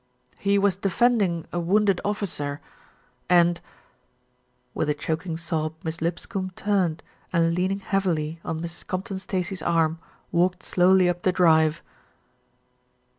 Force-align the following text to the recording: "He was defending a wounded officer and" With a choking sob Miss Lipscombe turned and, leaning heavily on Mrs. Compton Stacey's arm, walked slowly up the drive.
"He 0.39 0.57
was 0.57 0.75
defending 0.75 1.45
a 1.53 1.59
wounded 1.59 2.01
officer 2.03 2.59
and" 3.29 3.61
With 4.73 4.89
a 4.89 4.95
choking 4.95 5.37
sob 5.37 5.75
Miss 5.83 6.01
Lipscombe 6.01 6.53
turned 6.55 7.03
and, 7.31 7.53
leaning 7.53 7.81
heavily 7.81 8.39
on 8.43 8.61
Mrs. 8.61 8.87
Compton 8.87 9.19
Stacey's 9.19 9.61
arm, 9.61 9.99
walked 10.31 10.63
slowly 10.63 11.07
up 11.07 11.21
the 11.21 11.31
drive. 11.31 11.83